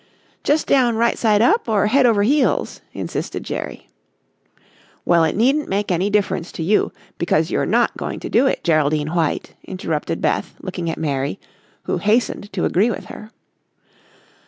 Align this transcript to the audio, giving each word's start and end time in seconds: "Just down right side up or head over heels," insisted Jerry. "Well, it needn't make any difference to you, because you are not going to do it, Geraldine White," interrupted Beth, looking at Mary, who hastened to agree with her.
"Just 0.43 0.65
down 0.65 0.95
right 0.95 1.15
side 1.15 1.43
up 1.43 1.69
or 1.69 1.85
head 1.85 2.07
over 2.07 2.23
heels," 2.23 2.81
insisted 2.91 3.43
Jerry. 3.43 3.87
"Well, 5.05 5.23
it 5.23 5.35
needn't 5.35 5.69
make 5.69 5.91
any 5.91 6.09
difference 6.09 6.51
to 6.53 6.63
you, 6.63 6.91
because 7.19 7.51
you 7.51 7.59
are 7.59 7.67
not 7.67 7.95
going 7.97 8.19
to 8.21 8.27
do 8.27 8.47
it, 8.47 8.63
Geraldine 8.63 9.13
White," 9.13 9.53
interrupted 9.63 10.19
Beth, 10.19 10.55
looking 10.59 10.89
at 10.89 10.97
Mary, 10.97 11.39
who 11.83 11.99
hastened 11.99 12.51
to 12.51 12.65
agree 12.65 12.89
with 12.89 13.05
her. 13.13 13.29